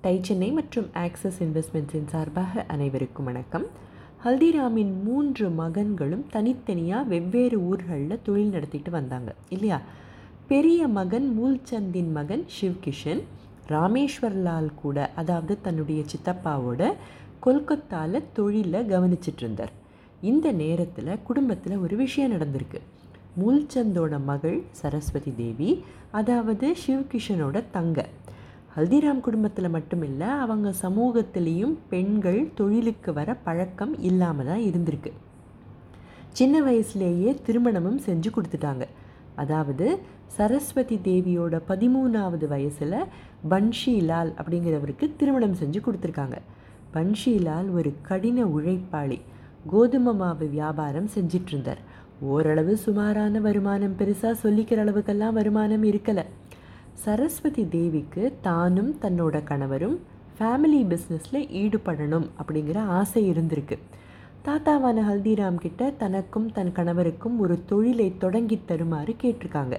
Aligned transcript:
Tie 0.00 0.18
Chennai 0.22 0.52
மற்றும் 0.52 0.88
axis 0.94 1.38
இன்வெஸ்ட்மெண்ட்ஸின் 1.42 2.06
சார்பாக 2.06 2.64
அனைவருக்கும் 2.68 3.24
வணக்கம். 3.24 3.64
ஹல்திராமின் 4.24 4.92
மூன்று 5.02 5.48
மகன்களும் 5.48 6.26
தனித்தனியாக 6.30 7.02
வெவ்வேறு 7.02 7.60
ஊர்களில் 7.60 8.22
தொழில் 8.22 8.48
நடத்திட்டு 8.48 8.90
வந்தாங்க 8.90 9.34
இல்லையா? 9.48 9.80
பெரிய 10.46 10.88
மகன் 10.88 11.26
மூல்சந்தின் 11.38 12.12
மகன் 12.12 12.44
சிவ்கிஷன் 12.60 13.22
ராமேஸ்வர்லால் 13.68 14.70
கூட 14.74 15.12
அதாவது 15.14 15.60
தன்னுடைய 15.60 16.04
சித்தப்பாவோட 16.12 16.94
கொல்கத்தாவில் 17.40 18.30
தொழிலை 18.32 18.80
கவனிச்சிட்டு 18.84 19.36
இருந்தார் 19.36 19.70
இந்த 20.20 20.52
நேரத்தில் 20.52 21.22
குடும்பத்தில் 21.22 21.76
ஒரு 21.76 21.96
விஷயம் 21.96 22.32
நடந்திருக்கு. 22.32 22.80
மூல்சந்தோட 23.40 24.24
மகள் 24.24 24.62
சரஸ்வதி 24.70 25.34
தேவி 25.36 25.84
அதாவது 26.10 26.76
சிவ்கிஷனோட 26.86 27.64
தங்க 27.70 28.08
ஹல்திராம் 28.76 29.20
குடும்பத்தில் 29.20 29.74
மட்டும் 29.76 30.02
இல்லை 30.02 30.28
அவங்க 30.44 30.68
சமூகத்திலையும் 30.82 31.74
பெண்கள் 31.88 32.40
தொழிலுக்கு 32.54 33.12
வர 33.12 33.34
பழக்கம் 33.46 33.94
இல்லாமல் 34.00 34.46
தான் 34.46 34.62
இருந்திருக்கு. 34.68 35.12
சின்ன 36.38 36.60
வயசுலேயே 36.60 37.30
திருமணமும் 37.46 38.00
செஞ்சு 38.06 38.30
கொடுத்துட்டாங்க. 38.34 38.84
அதாவது 39.34 39.86
சரஸ்வதி 40.36 40.96
தேவியோட 41.04 41.60
பதிமூணாவது 41.68 42.46
வயசில் 42.48 42.98
பன்ஷிலால் 43.48 44.32
அப்படிங்கிறவருக்கு 44.40 45.08
திருமணம் 45.16 45.58
செஞ்சு 45.60 45.80
கொடுத்துருக்காங்க. 45.86 46.38
பன்ஷிலால் 46.94 47.70
ஒரு 47.70 47.92
கடின 48.02 48.44
உழைப்பாளி. 48.44 49.18
கோதுமை 49.70 50.14
மாவு 50.14 50.48
வியாபாரம் 50.48 51.08
செஞ்சிட்ருந்தார் 51.14 51.82
ஓரளவு 52.20 52.76
சுமாரான 52.76 53.40
வருமானம் 53.40 53.96
பெருசாக 53.98 54.34
சொல்லிக்கிற 54.44 54.78
அளவுக்கெல்லாம் 54.84 55.36
வருமானம் 55.40 55.84
இருக்கலை. 55.84 56.24
சரஸ்வதி 57.02 57.68
தேவிக்கு 57.68 58.22
தானும் 58.40 58.90
தன்னோட 59.02 59.36
கணவரும் 59.44 59.94
ஃபேமிலி 60.36 60.80
பிஸ்னஸில் 60.92 61.46
ஈடுபடணும் 61.60 62.26
அப்படிங்கிற 62.40 62.78
ஆசை 62.98 63.22
இருந்திருக்கு. 63.30 63.76
தாத்தாவான 64.46 65.04
ஹல்திராம் 65.08 65.60
கிட்ட 65.64 65.90
தனக்கும் 66.02 66.48
தன் 66.52 66.72
கணவருக்கும் 66.72 67.36
ஒரு 67.38 67.56
தொழிலை 67.66 68.08
தொடங்கி 68.18 68.58
தருமாறு 68.66 69.14
கேட்டிருக்காங்க. 69.22 69.76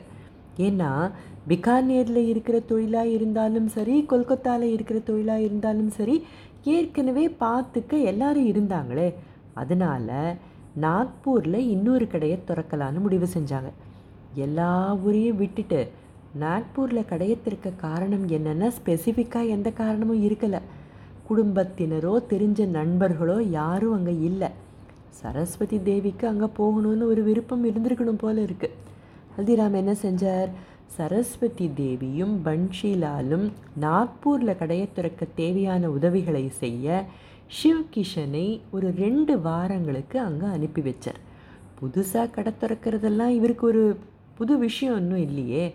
ஏன்னா 0.58 0.92
பிகானேரில் 1.47 2.22
இருக்கிற 2.31 2.59
தொழிலாக 2.72 3.14
இருந்தாலும் 3.17 3.67
சரி 3.67 3.95
கொல்கத்தாவில் 4.03 4.72
இருக்கிற 4.72 5.00
தொழிலாக 5.00 5.42
இருந்தாலும் 5.42 5.92
சரி 6.00 6.17
ஏற்கனவே 6.64 7.28
பார்த்துக்க 7.45 8.02
எல்லாரும் 8.12 8.50
இருந்தாங்களே. 8.53 9.09
அதனால் 9.53 10.12
நாக்பூரில் 10.81 11.66
இன்னொரு 11.75 12.08
கடையை 12.08 12.40
திறக்கலான்னு 12.47 13.00
முடிவு 13.00 13.28
செஞ்சாங்க. 13.38 13.72
எல்லா 14.45 14.72
ஊரையும் 15.06 15.38
விட்டுட்டு 15.38 15.81
நாக்பூரில் 16.44 17.09
கடையை 17.11 17.35
திறக்க 17.41 17.69
காரணம் 17.85 18.25
என்னென்னா 18.27 18.67
ஸ்பெசிஃபிக்காக 18.77 19.53
எந்த 19.55 19.69
காரணமும் 19.72 20.23
இருக்கலை. 20.27 20.59
குடும்பத்தினரோ 21.30 22.13
தெரிஞ்ச 22.31 22.67
நண்பர்களோ 22.67 23.38
யாரும் 23.59 23.95
அங்கே 23.97 24.13
இல்லை. 24.30 24.50
சரஸ்வதி 25.19 25.77
தேவிக்கு 25.89 26.25
அங்கே 26.27 26.47
போகணும்னு 26.59 27.05
ஒரு 27.13 27.23
விருப்பம் 27.23 27.63
இருந்திருக்கணும் 27.69 28.22
போல 28.23 28.35
இருக்குது 28.41 28.77
ஹல்திராம் 29.35 29.77
என்ன 29.81 29.94
செஞ்சார்? 30.03 30.50
சரஸ்வதி 30.97 31.67
தேவியும் 31.81 32.35
பன்ஷிலாலும் 32.45 33.45
நாக்பூரில் 33.85 34.59
கடையை 34.61 34.88
திறக்க 34.94 35.27
தேவையான 35.41 35.89
உதவிகளை 35.89 36.45
செய்ய 36.61 37.03
ஷிவ் 37.57 37.83
கிஷனை 37.94 38.47
ஒரு 38.72 38.88
ரெண்டு 39.03 39.33
வாரங்களுக்கு 39.41 40.17
அங்கே 40.19 40.47
அனுப்பி 40.55 40.81
வச்சார். 40.81 41.19
புதுசாக 41.80 42.31
கடை 42.31 42.52
திறக்கிறதெல்லாம் 42.61 43.35
இவருக்கு 43.38 43.66
ஒரு 43.67 43.83
புது 44.38 44.57
விஷயம் 44.57 44.97
இன்னும் 44.97 45.25
இல்லையே. 45.27 45.73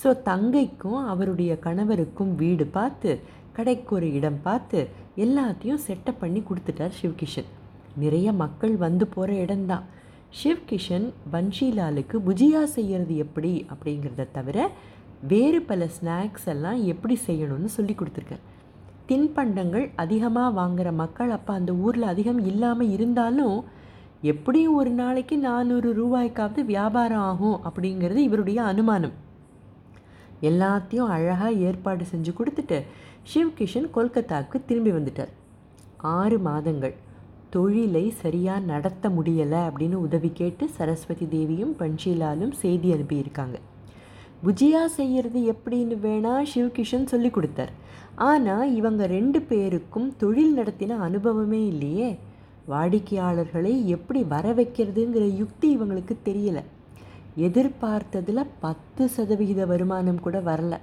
ஸோ 0.00 0.10
தங்கைக்கும் 0.28 1.00
அவருடைய 1.12 1.52
கணவருக்கும் 1.66 2.32
வீடு 2.42 2.64
பார்த்து 2.76 3.10
கடைக்கு 3.56 3.92
ஒரு 3.96 4.08
இடம் 4.18 4.38
பார்த்து 4.46 4.78
எல்லாத்தையும் 5.24 5.82
செட்டப் 5.86 6.20
பண்ணி 6.22 6.40
கொடுத்துட்டார் 6.42 6.94
சிவ்கிஷன். 7.00 7.48
நிறைய 8.02 8.28
மக்கள் 8.42 8.74
வந்து 8.84 9.04
போகிற 9.14 9.32
இடம்தான். 9.44 9.84
சிவ்கிஷன் 10.40 11.06
பன்ஷிலாலுக்கு 11.32 12.16
புஜியா 12.28 12.62
செய்கிறது 12.76 13.14
எப்படி 13.24 13.52
அப்படிங்கிறத 13.72 14.26
தவிர 14.36 14.58
வேறு 15.32 15.58
பல 15.70 15.88
ஸ்நாக்ஸ் 15.96 16.48
எல்லாம் 16.52 16.80
எப்படி 16.92 17.16
செய்யணும்னு 17.26 17.70
சொல்லி 17.76 17.94
கொடுத்துருக்கார். 17.96 18.46
தின்பண்டங்கள் 19.08 19.86
அதிகமாக 20.02 20.56
வாங்குகிற 20.58 20.90
மக்கள் 21.02 21.30
அப்போ 21.36 21.52
அந்த 21.60 21.72
ஊரில் 21.84 22.10
அதிகம் 22.12 22.40
இல்லாமல் 22.50 22.92
இருந்தாலும் 22.96 23.56
எப்படியும் 24.32 24.78
ஒரு 24.80 24.90
நாளைக்கு 25.00 25.36
நானூறு 25.48 25.88
ரூபாய்க்காவது 26.00 26.60
வியாபாரம் 26.72 27.24
ஆகும் 27.30 27.60
அப்படிங்கிறது 27.68 28.20
இவருடைய 28.28 28.58
அனுமானம். 28.72 29.14
எல்லாத்தையும் 30.50 31.10
அழகாக 31.14 31.52
ஏற்பாடு 31.68 32.04
செஞ்சு 32.12 32.32
கொடுத்துட்டு 32.38 32.78
சிவ்கிஷன் 33.32 33.88
கொல்கத்தாவுக்கு 33.96 34.58
திரும்பி 34.66 34.90
வந்துட்டார். 34.90 35.32
ஆறு 36.18 36.38
மாதங்கள் 36.38 36.94
தொழிலை 37.50 38.10
சரியாக 38.22 38.66
நடத்த 38.72 39.08
முடியலை 39.08 39.60
அப்படின்னு 39.68 39.96
உதவி 40.06 40.30
கேட்டு 40.34 40.64
சரஸ்வதி 40.68 41.26
தேவியும் 41.28 41.74
பன்ஷிலாலும் 41.78 42.54
செய்தி 42.62 42.88
அனுப்பியிருக்காங்க. 42.94 43.56
புஜியா 44.44 44.84
செய்கிறது 44.98 45.40
எப்படின்னு 45.54 45.96
வேணால் 46.06 46.50
சிவ்கிஷன் 46.54 47.04
சொல்லி 47.04 47.30
கொடுத்தார். 47.30 47.72
ஆனால் 48.30 48.74
இவங்க 48.74 49.02
ரெண்டு 49.06 49.40
பேருக்கும் 49.42 50.08
தொழில் 50.16 50.54
நடத்தின 50.58 50.98
அனுபவமே 50.98 51.60
இல்லையே. 51.66 52.10
வாடிக்கையாளர்களை 52.68 53.74
எப்படி 53.96 54.22
வர 54.22 54.46
வைக்கிறதுங்கிற 54.52 55.24
யுக்தி 55.36 55.68
இவங்களுக்கு 55.76 56.16
தெரியலை. 56.28 56.62
எதிர்பார்த்ததில் 57.46 58.50
பத்து 58.60 59.08
சதவிகித 59.08 59.66
வருமானம் 59.66 60.20
கூட 60.20 60.40
வரல. 60.40 60.74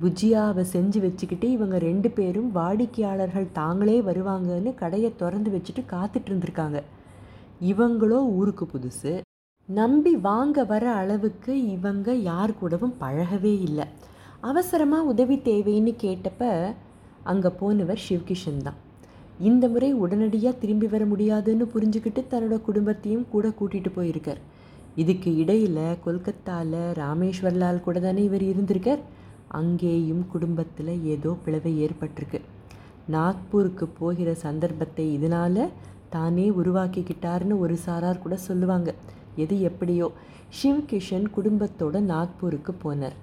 புஜியாவை 0.00 0.62
செஞ்சு 0.72 0.98
வச்சுக்கிட்டு 1.00 1.50
இவங்க 1.50 1.78
ரெண்டு 1.78 2.10
பேரும் 2.10 2.48
வாடிக்கையாளர்கள் 2.52 3.52
தாங்களே 3.52 4.00
வருவாங்கன்னு 4.00 4.74
கடையை 4.74 5.10
திறந்து 5.16 5.50
வச்சுட்டு 5.50 5.82
காத்துட்டு 5.92 6.30
இருந்திருக்காங்க. 6.30 6.82
இவங்களோ 7.72 8.18
ஊருக்கு 8.38 8.66
புதுசு. 8.66 9.12
நம்பி 9.68 10.14
வாங்க 10.16 10.64
வர 10.64 10.84
அளவுக்கு 10.92 11.52
இவங்க 11.74 12.14
யார் 12.14 12.58
கூடவும் 12.60 12.96
பழகவே 13.02 13.54
இல்லை. 13.68 13.86
அவசரமாக 14.40 15.08
உதவி 15.12 15.36
தேவைன்னு 15.36 15.94
கேட்டப்ப 16.04 16.74
அங்கே 17.32 17.50
போனவர் 17.60 18.04
சிவ்கிஷன் 18.08 18.62
தான். 18.62 18.80
இந்த 19.40 19.68
முறை 19.68 19.92
உடனடியாக 19.92 20.60
திரும்பி 20.62 20.86
வர 20.86 21.04
முடியாதுன்னு 21.04 21.66
புரிஞ்சுக்கிட்டு 21.74 22.22
தன்னோட 22.32 22.56
குடும்பத்தையும் 22.62 23.28
கூட 23.28 23.48
கூட்டிகிட்டு 23.48 23.90
போயிருக்கார். 23.96 24.42
இதுக்கு 24.96 25.30
இடையில் 25.36 26.00
கொல்கத்தாவில் 26.04 26.80
ராமேஸ்வர்லால் 27.02 27.84
கூட 27.86 28.00
தானே 28.00 28.22
இவர் 28.22 28.44
இருந்திருக்கார்? 28.50 29.02
அங்கேயும் 29.60 30.22
குடும்பத்தில் 30.32 30.92
ஏதோ 31.14 31.30
பிளவை 31.44 31.72
ஏற்பட்டிருக்கு. 31.86 32.40
நாக்பூருக்கு 33.10 33.86
போகிற 33.98 34.34
சந்தர்ப்பத்தை 34.34 35.06
இதனால் 35.12 35.62
தானே 36.08 36.46
உருவாக்கிக்கிட்டார்னு 36.50 37.54
ஒரு 37.58 37.76
சாரார் 37.86 38.22
கூட 38.24 38.36
சொல்லுவாங்க. 38.36 38.90
எது 39.36 39.54
எப்படியோ 39.60 40.06
சிவ்கிஷன் 40.58 41.26
குடும்பத்தோட 41.36 42.00
நாக்பூருக்கு 42.12 42.72
போனார். 42.84 43.16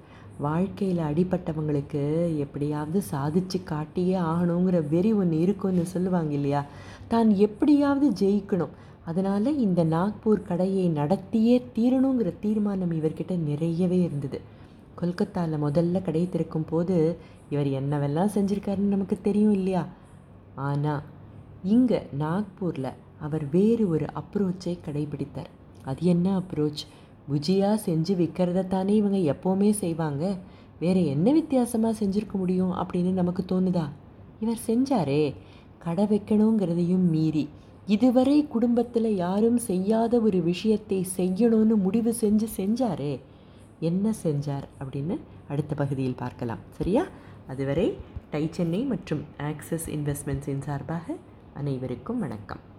வாழ்க்கையில் 0.45 1.01
அடிப்பட்டவங்களுக்கு 1.07 2.01
எப்படியாவது 2.45 2.99
சாதிச்சு 3.11 3.59
காட்டியே 3.71 4.15
ஆகணுங்கிற 4.31 4.77
வெறி 4.89 5.11
ஒன்று 5.13 5.39
இருக்குன்னு 5.39 5.83
சொல்லுவாங்க 5.85 6.33
இல்லையா? 6.33 6.61
தான் 7.07 7.29
எப்படியாவது 7.47 8.07
ஜெயிக்கணும். 8.21 8.73
அதனால் 9.05 9.57
இந்த 9.57 9.83
நாக்பூர் 9.83 10.41
கடையை 10.41 10.89
நடத்தியே 10.89 11.61
தீரணுங்கிற 11.75 12.33
தீர்மானம் 12.39 12.91
இவர்கிட்ட 12.91 13.37
நிறையவே 13.37 13.99
இருந்தது. 14.01 14.41
கொல்கத்தாவில் 14.95 15.63
முதல்ல 15.63 16.01
கடை 16.01 16.29
திறக்கும் 16.29 16.65
போது 16.65 17.17
இவர் 17.49 17.67
என்னவெல்லாம் 17.67 18.33
செஞ்சுருக்காருன்னு 18.35 18.95
நமக்கு 18.95 19.17
தெரியும் 19.21 19.51
இல்லையா? 19.51 19.87
ஆனால் 20.55 21.01
இங்கே 21.63 22.01
நாக்பூரில் 22.19 22.93
அவர் 23.19 23.49
வேறு 23.49 23.89
ஒரு 23.89 24.05
அப்ரோச்சை 24.13 24.77
கடைபிடித்தார். 24.85 25.49
அது 25.83 26.05
என்ன 26.05 26.39
அப்ரோச் 26.39 26.81
புஜியாக 27.29 27.77
செஞ்சு 27.85 28.13
விற்கிறத 28.15 28.67
தானே 28.67 28.95
இவங்க 28.95 29.17
எப்போவுமே 29.33 29.69
செய்வாங்க. 29.69 30.37
வேறு 30.79 31.05
என்ன 31.05 31.31
வித்தியாசமாக 31.31 32.05
செஞ்சுருக்க 32.05 32.31
முடியும் 32.31 32.71
அப்படின்னு 32.71 33.11
நமக்கு 33.11 33.45
தோணுதா? 33.51 33.89
இவர் 34.39 34.61
செஞ்சாரே. 34.67 35.33
கடை 35.77 36.05
வைக்கணுங்கிறதையும் 36.05 37.09
மீறி 37.09 37.49
இதுவரை 37.87 38.47
குடும்பத்தில் 38.47 39.15
யாரும் 39.15 39.57
செய்யாத 39.57 40.19
ஒரு 40.19 40.41
விஷயத்தை 40.41 41.07
செய்யணும்னு 41.17 41.75
முடிவு 41.75 42.15
செஞ்சு 42.21 42.47
செஞ்சாரே 42.57 43.19
என்ன 43.79 44.13
செஞ்சார் 44.23 44.63
அப்படின்னு 44.79 45.19
அடுத்த 45.47 45.75
பகுதியில் 45.75 46.15
பார்க்கலாம். 46.15 46.59
சரியா? 46.77 47.07
அதுவரை 47.47 47.97
டை 48.31 48.47
சென்னை 48.51 48.83
மற்றும் 48.83 49.23
ஆக்சிஸ் 49.37 49.89
இன்வெஸ்ட்மெண்ட்ஸின் 49.89 50.59
சார்பாக 50.59 51.15
அனைவருக்கும் 51.53 52.19
வணக்கம். 52.19 52.70